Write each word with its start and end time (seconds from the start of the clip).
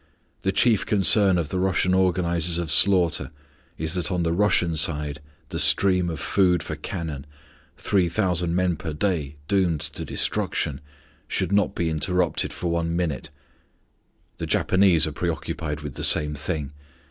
The 0.41 0.51
chief 0.51 0.83
concern 0.83 1.37
of 1.37 1.49
the 1.49 1.59
Russian 1.59 1.93
organizers 1.93 2.57
of 2.57 2.71
slaughter 2.71 3.29
is 3.77 3.93
that 3.93 4.11
on 4.11 4.23
the 4.23 4.33
Russian 4.33 4.75
side 4.75 5.19
the 5.49 5.59
stream 5.59 6.09
of 6.09 6.19
food 6.19 6.63
for 6.63 6.75
cannon 6.75 7.27
three 7.77 8.09
thousand 8.09 8.55
men 8.55 8.77
per 8.77 8.93
day 8.93 9.35
doomed 9.47 9.81
to 9.81 10.03
destruction 10.03 10.81
should 11.27 11.51
not 11.51 11.75
be 11.75 11.87
interrupted 11.87 12.51
for 12.51 12.71
one 12.71 12.95
minute. 12.95 13.29
The 14.39 14.47
Japanese 14.47 15.05
are 15.05 15.11
preoccupied 15.11 15.81
with 15.81 15.93
the 15.93 16.03
same 16.03 16.33
thing. 16.33 16.71